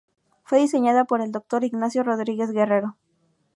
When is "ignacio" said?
1.63-2.01